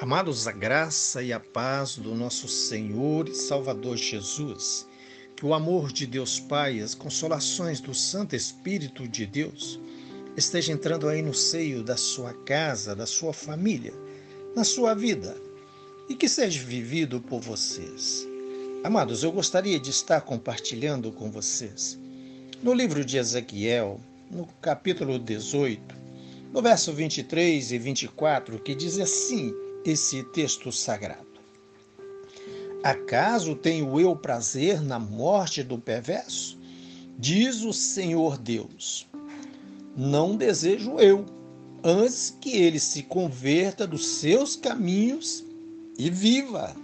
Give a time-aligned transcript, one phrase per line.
[0.00, 4.86] Amados, a graça e a paz do nosso Senhor e Salvador Jesus,
[5.34, 9.80] que o amor de Deus Pai, as consolações do Santo Espírito de Deus
[10.36, 13.92] esteja entrando aí no seio da sua casa, da sua família,
[14.54, 15.36] na sua vida
[16.08, 18.24] e que seja vivido por vocês.
[18.84, 21.98] Amados, eu gostaria de estar compartilhando com vocês
[22.62, 25.96] no livro de Ezequiel, no capítulo 18,
[26.52, 29.52] no verso 23 e 24, que diz assim:
[29.90, 31.26] esse texto sagrado.
[32.82, 36.58] Acaso tenho eu prazer na morte do perverso?
[37.18, 39.06] Diz o Senhor Deus.
[39.96, 41.26] Não desejo eu,
[41.82, 45.44] antes que ele se converta dos seus caminhos
[45.98, 46.76] e viva.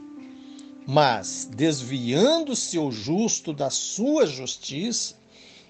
[0.86, 5.14] Mas, desviando-se o justo da sua justiça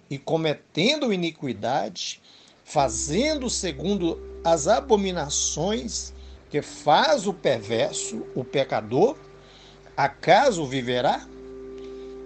[0.08, 2.20] e cometendo iniquidade,
[2.64, 6.13] fazendo segundo as abominações
[6.54, 9.16] que faz o perverso, o pecador,
[9.96, 11.26] acaso viverá?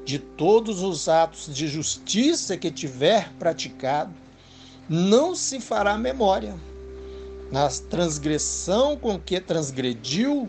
[0.05, 4.13] De todos os atos de justiça que tiver praticado,
[4.87, 6.55] não se fará memória.
[7.51, 10.47] Na transgressão com que transgrediu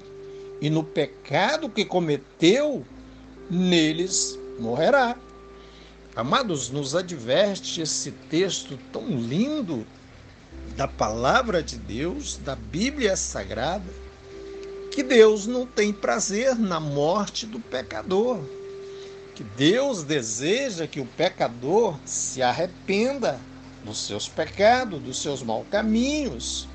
[0.59, 2.85] e no pecado que cometeu,
[3.49, 5.15] neles morrerá.
[6.13, 9.87] Amados, nos adverte esse texto tão lindo
[10.79, 13.91] da palavra de Deus, da Bíblia Sagrada,
[14.89, 18.39] que Deus não tem prazer na morte do pecador.
[19.35, 23.37] Que Deus deseja que o pecador se arrependa
[23.83, 26.65] dos seus pecados, dos seus maus caminhos,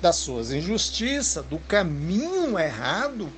[0.00, 3.32] das suas injustiças, do caminho errado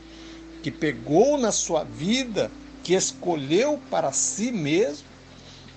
[0.63, 2.51] que pegou na sua vida,
[2.83, 5.05] que escolheu para si mesmo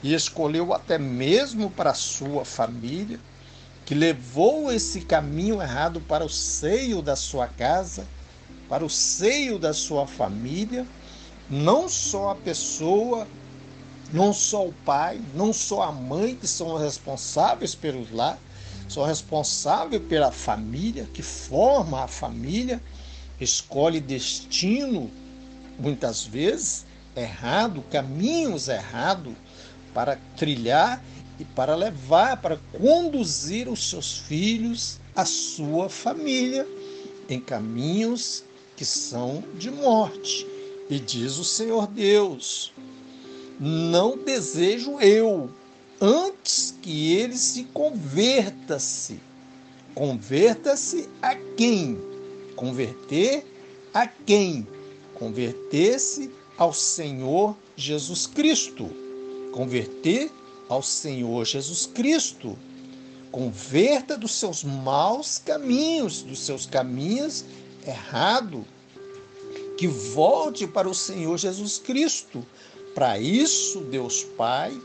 [0.02, 3.20] e escolheu até mesmo para sua família
[3.88, 8.06] que levou esse caminho errado para o seio da sua casa,
[8.68, 10.86] para o seio da sua família,
[11.50, 13.26] não só a pessoa,
[14.12, 18.38] não só o pai, não só a mãe que são responsáveis pelo lar,
[18.90, 22.84] são responsáveis pela família, que forma a família,
[23.40, 25.10] escolhe destino,
[25.80, 29.34] muitas vezes errado, caminhos errados
[29.94, 31.02] para trilhar
[31.40, 36.68] e para levar, para conduzir os seus filhos, a sua família,
[37.30, 38.44] em caminhos
[38.76, 40.48] que são de morte.
[40.90, 42.72] E diz o Senhor Deus:
[43.60, 45.50] Não desejo eu,
[46.00, 49.20] antes que ele se converta-se.
[49.94, 51.98] Converta-se a quem?
[52.56, 53.46] Converter
[53.94, 54.68] a quem?
[55.16, 58.90] Converter-se ao Senhor Jesus Cristo.
[59.52, 60.32] Converter
[60.70, 62.58] ao Senhor Jesus Cristo.
[63.32, 67.46] Converta dos seus maus caminhos, dos seus caminhos
[67.86, 68.64] errados.
[69.78, 72.46] Que volte para o Senhor Jesus Cristo.
[72.96, 74.76] Para isso, Deus Pai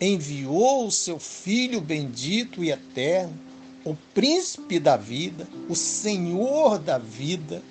[0.00, 3.38] enviou o seu Filho bendito e eterno,
[3.84, 7.62] o príncipe da vida, o Senhor da vida,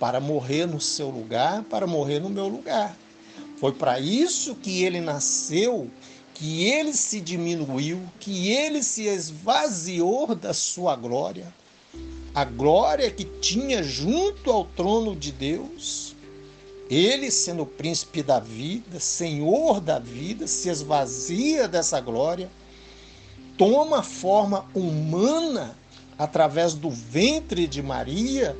[0.00, 2.96] para morrer no seu lugar, para morrer no meu lugar.
[3.58, 5.88] Foi para isso que ele nasceu
[6.34, 11.52] que ele se diminuiu, que ele se esvaziou da sua glória,
[12.34, 16.16] a glória que tinha junto ao trono de Deus.
[16.88, 22.50] Ele, sendo o príncipe da vida, senhor da vida, se esvazia dessa glória,
[23.56, 25.76] toma forma humana
[26.18, 28.56] através do ventre de Maria.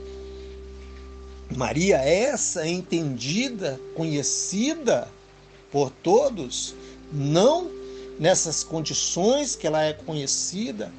[1.56, 5.08] Maria, essa entendida, conhecida
[5.70, 6.74] por todos,
[7.12, 7.70] não
[8.18, 10.92] nessas condições que ela é conhecida,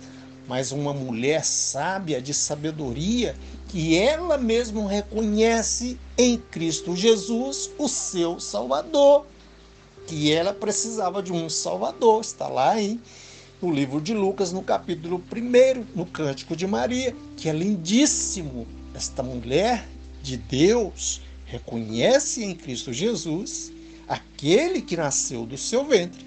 [0.48, 3.36] mas uma mulher sábia de sabedoria
[3.70, 9.26] que ela mesma reconhece em Cristo Jesus o seu Salvador,
[10.06, 13.02] que ela precisava de um Salvador, está lá em
[13.60, 18.68] no livro de Lucas, no capítulo 1, no Cântico de Maria, que é lindíssimo.
[18.94, 19.88] Esta mulher
[20.22, 23.73] de Deus reconhece em Cristo Jesus
[24.08, 26.26] aquele que nasceu do seu ventre,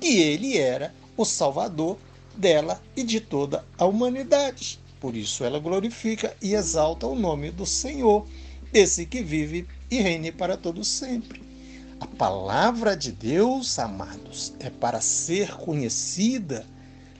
[0.00, 1.98] que ele era o Salvador
[2.36, 4.78] dela e de toda a humanidade.
[5.00, 8.26] Por isso ela glorifica e exalta o nome do Senhor,
[8.72, 11.42] esse que vive e reine para todo sempre.
[12.00, 16.66] A palavra de Deus, amados, é para ser conhecida,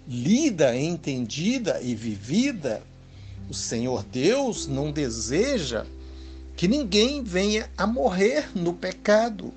[0.06, 2.82] lida, entendida e vivida.
[3.48, 5.86] O Senhor Deus não deseja
[6.56, 9.52] que ninguém venha a morrer no pecado,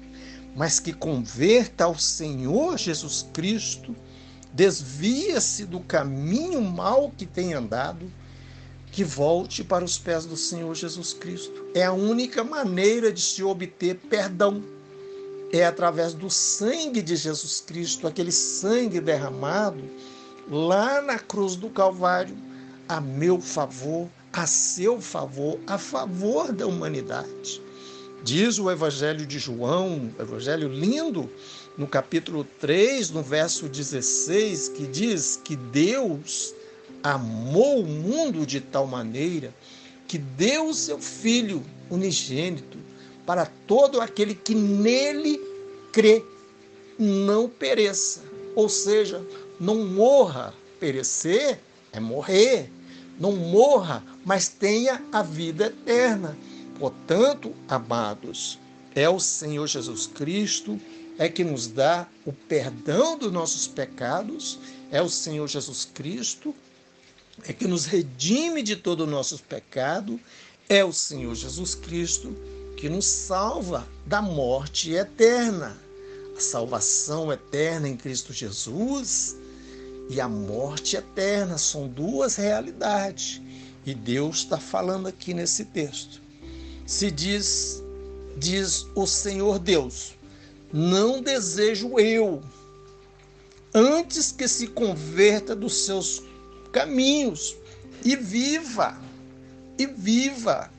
[0.58, 3.96] mas que converta ao Senhor Jesus Cristo,
[4.52, 8.12] desvia-se do caminho mau que tem andado,
[8.92, 11.64] que volte para os pés do Senhor Jesus Cristo.
[11.76, 14.64] É a única maneira de se obter perdão.
[15.54, 19.84] É através do sangue de Jesus Cristo, aquele sangue derramado
[20.50, 22.36] lá na cruz do Calvário,
[22.90, 27.62] a meu favor, a seu favor, a favor da humanidade.
[28.28, 31.32] Diz o Evangelho de João, Evangelho lindo,
[31.78, 36.54] no capítulo 3, no verso 16, que diz que Deus
[37.02, 39.56] amou o mundo de tal maneira
[40.10, 42.78] que deu o seu Filho unigênito
[43.26, 45.40] para todo aquele que nele
[45.94, 46.22] crê,
[47.00, 48.20] não pereça,
[48.54, 49.26] ou seja,
[49.58, 50.54] não morra.
[50.82, 51.62] Perecer
[51.94, 52.70] é morrer.
[53.18, 56.38] Não morra, mas tenha a vida eterna.
[56.80, 58.60] Portanto, amados,
[58.94, 60.80] é o Senhor Jesus Cristo
[61.18, 64.60] é que nos dá o perdão dos nossos pecados,
[64.92, 66.54] é o Senhor Jesus Cristo
[67.46, 70.20] é que nos redime de todo o nosso pecado,
[70.68, 72.36] é o Senhor Jesus Cristo
[72.76, 75.78] que nos salva da morte eterna.
[76.36, 79.36] A salvação eterna em Cristo Jesus
[80.10, 83.42] e a morte eterna são duas realidades.
[83.86, 86.22] E Deus está falando aqui nesse texto.
[86.88, 87.84] Se diz,
[88.38, 90.16] diz o Senhor Deus,
[90.72, 92.42] não desejo eu,
[93.74, 96.24] antes que se converta dos seus
[96.72, 97.58] caminhos
[98.06, 98.98] e viva,
[99.78, 100.72] e viva.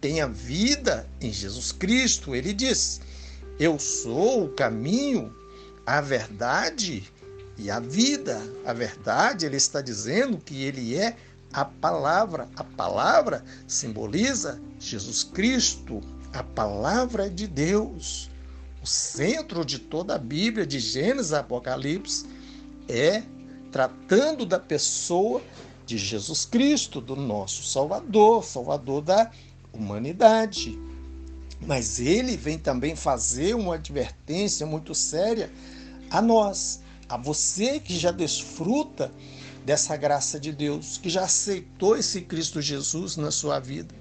[0.00, 2.34] Tenha vida em Jesus Cristo.
[2.34, 3.00] Ele diz:
[3.56, 5.32] Eu sou o caminho,
[5.86, 7.04] a verdade
[7.56, 8.42] e a vida.
[8.64, 11.16] A verdade, ele está dizendo que ele é
[11.52, 12.48] a palavra.
[12.56, 16.00] A palavra simboliza Jesus Cristo,
[16.32, 18.30] a palavra de Deus.
[18.82, 22.26] O centro de toda a Bíblia, de Gênesis a Apocalipse,
[22.88, 23.22] é
[23.70, 25.42] tratando da pessoa
[25.84, 29.30] de Jesus Cristo, do nosso Salvador, Salvador da
[29.72, 30.78] humanidade.
[31.60, 35.50] Mas ele vem também fazer uma advertência muito séria
[36.10, 39.12] a nós, a você que já desfruta
[39.64, 43.94] dessa graça de Deus, que já aceitou esse Cristo Jesus na sua vida,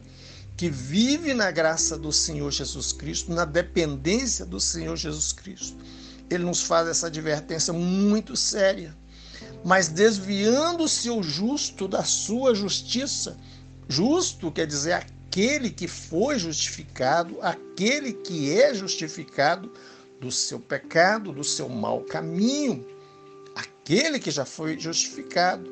[0.56, 5.78] que vive na graça do Senhor Jesus Cristo, na dependência do Senhor Jesus Cristo.
[6.30, 8.96] Ele nos faz essa advertência muito séria
[9.64, 13.38] mas desviando-se o justo da sua justiça.
[13.88, 19.72] Justo quer dizer aquele que foi justificado, aquele que é justificado
[20.20, 22.86] do seu pecado, do seu mau caminho,
[23.90, 25.68] aquele que já foi justificado.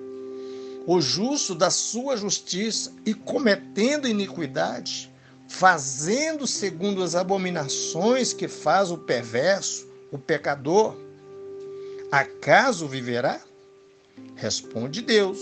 [0.88, 5.12] O justo da sua justiça e cometendo iniquidade,
[5.48, 10.96] fazendo segundo as abominações que faz o perverso, o pecador,
[12.12, 13.40] acaso viverá?
[14.36, 15.38] Responde Deus: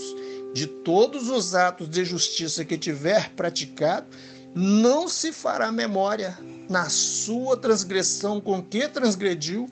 [0.52, 4.06] de todos os atos de justiça que tiver praticado,
[4.54, 6.36] não se fará memória
[6.68, 9.70] na sua transgressão com que transgrediu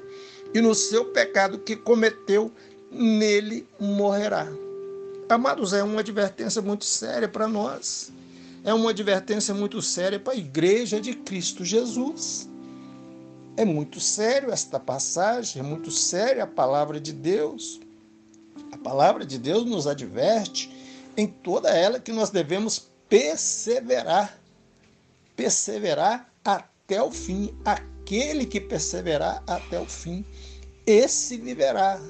[0.55, 2.53] e no seu pecado que cometeu,
[2.95, 4.47] nele morrerá.
[5.29, 8.13] Amados, é uma advertência muito séria para nós.
[8.63, 12.49] É uma advertência muito séria para a igreja de Cristo Jesus.
[13.57, 17.81] É muito sério esta passagem, é muito séria a palavra de Deus.
[18.73, 20.75] A palavra de Deus nos adverte
[21.17, 24.39] em toda ela que nós devemos perseverar.
[25.37, 27.55] Perseverar até o fim.
[27.65, 30.25] Aquele que perseverar até o fim,
[30.87, 32.01] esse viverá.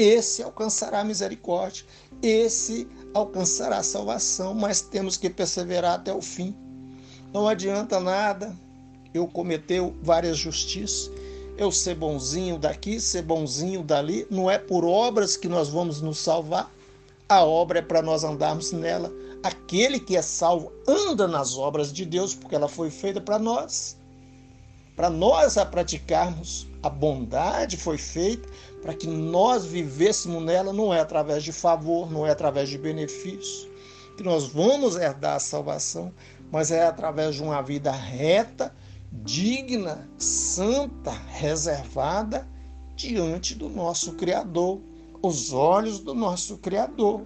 [0.00, 1.84] Esse alcançará misericórdia.
[2.22, 6.56] Esse alcançará salvação, mas temos que perseverar até o fim.
[7.32, 8.56] Não adianta nada
[9.12, 11.10] eu cometer várias justiças
[11.60, 14.26] eu ser bonzinho daqui, ser bonzinho dali.
[14.30, 16.72] Não é por obras que nós vamos nos salvar.
[17.28, 19.12] A obra é para nós andarmos nela.
[19.42, 23.99] Aquele que é salvo anda nas obras de Deus, porque ela foi feita para nós.
[24.96, 26.68] Para nós a praticarmos.
[26.82, 28.48] A bondade foi feita
[28.80, 33.70] para que nós vivêssemos nela, não é através de favor, não é através de benefício,
[34.16, 36.10] que nós vamos herdar a salvação,
[36.50, 38.74] mas é através de uma vida reta
[39.12, 42.48] digna, santa, reservada
[42.94, 44.80] diante do nosso Criador,
[45.22, 47.22] os olhos do nosso Criador.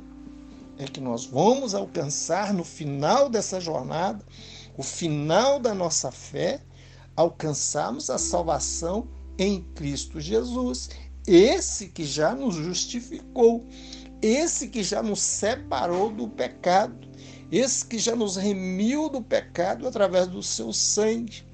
[0.78, 4.24] É que nós vamos alcançar no final dessa jornada,
[4.76, 6.60] o final da nossa fé,
[7.16, 10.90] alcançarmos a salvação em Cristo Jesus.
[11.26, 13.66] Esse que já nos justificou,
[14.20, 17.08] esse que já nos separou do pecado,
[17.50, 21.44] esse que já nos remiu do pecado através do seu sangue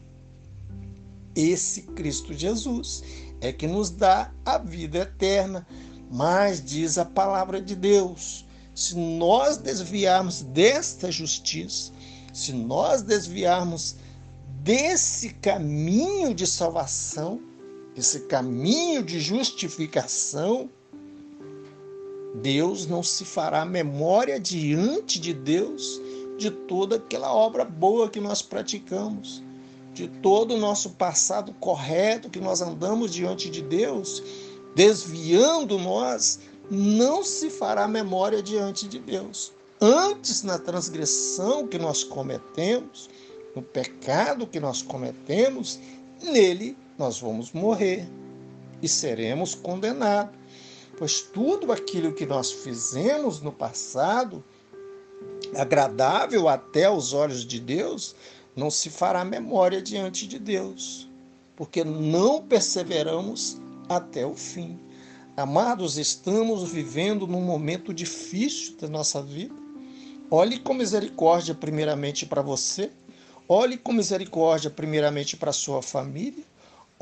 [1.35, 3.03] esse Cristo Jesus
[3.41, 5.67] é que nos dá a vida eterna.
[6.11, 11.93] Mas diz a palavra de Deus: se nós desviarmos desta justiça,
[12.33, 13.97] se nós desviarmos
[14.63, 17.41] desse caminho de salvação,
[17.97, 20.71] esse caminho de justificação,
[22.35, 26.01] Deus não se fará memória diante de Deus
[26.39, 29.43] de toda aquela obra boa que nós praticamos,
[29.93, 34.23] de todo o nosso passado correto que nós andamos diante de Deus,
[34.75, 36.39] desviando nós,
[36.71, 39.53] não se fará memória diante de Deus.
[39.81, 43.09] Antes, na transgressão que nós cometemos,
[43.55, 45.79] no pecado que nós cometemos,
[46.23, 48.07] nele nós vamos morrer
[48.83, 50.41] e seremos condenados
[51.01, 54.45] pois tudo aquilo que nós fizemos no passado,
[55.57, 58.15] agradável até aos olhos de Deus,
[58.55, 61.09] não se fará memória diante de Deus,
[61.57, 64.79] porque não perseveramos até o fim.
[65.39, 69.55] Amados, estamos vivendo num momento difícil da nossa vida.
[70.31, 72.91] Olhe com misericórdia, primeiramente, para você.
[73.53, 76.45] Olhe com misericórdia, primeiramente, para sua família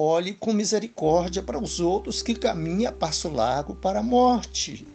[0.01, 4.87] olhe com misericórdia para os outros que caminham a passo largo para a morte.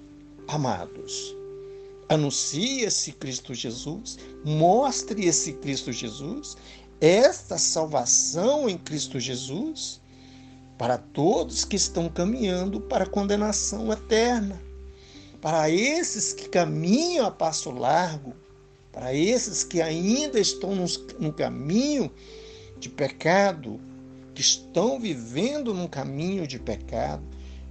[0.48, 1.36] Amados,
[2.08, 6.56] anuncie esse Cristo Jesus, mostre esse Cristo Jesus,
[7.02, 10.02] esta salvação em Cristo Jesus
[10.78, 14.60] para todos que estão caminhando para a condenação eterna,
[15.42, 18.34] para esses que caminham a passo largo,
[18.94, 20.76] para esses que ainda estão
[21.20, 22.12] no caminho
[22.80, 23.82] de pecado,
[24.36, 27.24] que estão vivendo num caminho de pecado,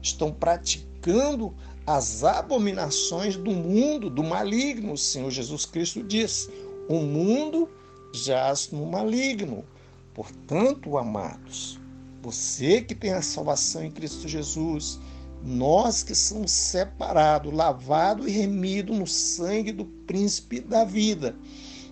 [0.02, 1.54] estão praticando
[1.86, 4.94] as abominações do mundo, do maligno.
[4.94, 6.50] O Senhor Jesus Cristo diz:
[6.88, 7.70] o mundo
[8.12, 9.64] jaz no maligno.
[10.12, 11.80] Portanto, amados,
[12.20, 15.00] você que tem a salvação em Cristo Jesus,
[15.44, 21.34] nós que somos separados, lavados e remidos no sangue do príncipe da vida,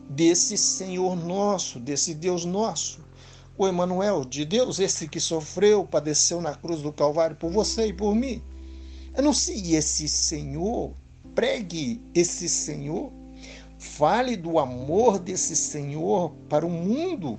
[0.09, 3.01] desse Senhor nosso, desse Deus nosso,
[3.59, 7.93] o Emanuel de Deus, esse que sofreu, padeceu na cruz do Calvário por você e
[7.93, 8.43] por mim.
[9.15, 10.95] Anuncie esse Senhor,
[11.35, 13.13] pregue esse Senhor,
[13.79, 17.39] fale do amor desse Senhor para o mundo.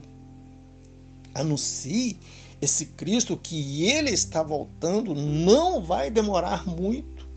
[1.34, 2.20] Anuncie
[2.62, 7.28] esse Cristo que ele está voltando, não vai demorar muito.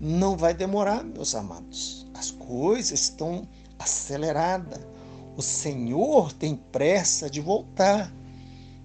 [0.00, 2.06] Não vai demorar, meus amados.
[2.14, 4.80] As coisas estão aceleradas
[5.38, 8.12] o Senhor tem pressa de voltar.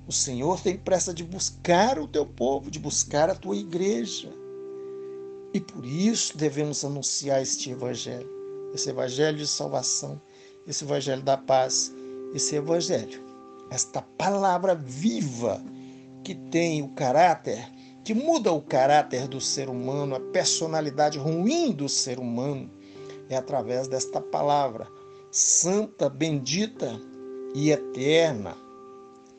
[0.07, 4.29] O Senhor tem pressa de buscar o teu povo, de buscar a tua igreja.
[5.51, 8.29] E por isso devemos anunciar este evangelho,
[8.71, 10.21] esse evangelho de salvação,
[10.67, 11.91] esse evangelho da paz,
[12.35, 13.22] esse evangelho,
[13.73, 15.59] esta palavra viva
[16.23, 17.67] que tem o caráter,
[18.03, 22.69] que muda o caráter do ser humano, a personalidade ruim do ser humano,
[23.29, 24.87] é através desta palavra
[25.31, 27.01] santa, bendita
[27.55, 28.55] e eterna,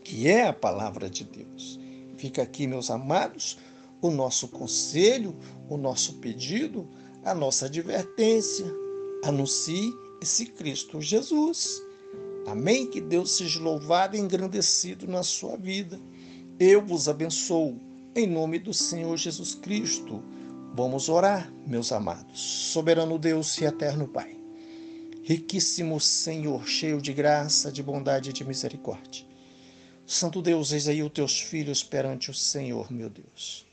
[0.03, 1.79] que é a palavra de Deus.
[2.17, 3.57] Fica aqui, meus amados,
[4.03, 5.37] o nosso conselho,
[5.69, 6.89] o nosso pedido,
[7.23, 8.67] a nossa advertência.
[9.23, 11.84] Anuncie esse Cristo Jesus.
[12.47, 12.87] Amém?
[12.87, 16.01] Que Deus seja louvado e engrandecido na sua vida.
[16.59, 17.81] Eu vos abençoo,
[18.15, 20.23] em nome do Senhor Jesus Cristo.
[20.75, 22.41] Vamos orar, meus amados.
[22.41, 24.37] Soberano Deus e eterno Pai.
[25.23, 29.25] Riquíssimo Senhor, cheio de graça, de bondade e de misericórdia.
[30.07, 33.65] Santo Deus, eis aí os teus filhos perante o Senhor, meu Deus.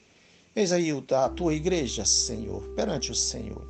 [0.55, 3.67] Eis aí a tua igreja, Senhor, perante o Senhor.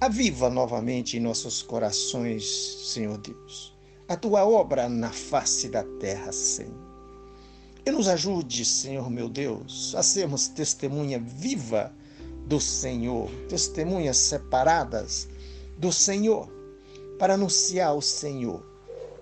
[0.00, 2.44] Aviva novamente em nossos corações,
[2.90, 3.76] Senhor Deus,
[4.10, 6.74] a tua obra na face da terra, Senhor.
[7.86, 11.94] E nos ajude, Senhor meu Deus, a sermos testemunha viva
[12.48, 15.28] do Senhor, testemunhas separadas
[15.78, 16.50] do Senhor
[17.20, 18.66] para anunciar o Senhor,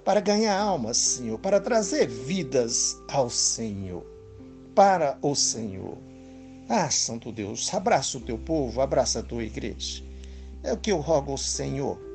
[0.07, 4.07] para ganhar almas, Senhor, para trazer vidas ao Senhor,
[4.75, 5.99] para o Senhor.
[6.67, 10.03] Ah, Santo Deus, abraça o teu povo, abraça a tua igreja.
[10.63, 12.08] É o que eu rogo ao Senhor,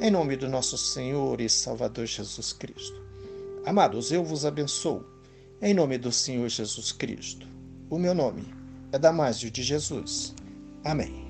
[0.00, 3.00] em nome do nosso Senhor e Salvador Jesus Cristo.
[3.66, 5.04] Amados, eu vos abençoo,
[5.60, 7.46] em nome do Senhor Jesus Cristo.
[7.90, 8.46] O meu nome
[8.92, 10.34] é Damásio de Jesus.
[10.82, 11.29] Amém.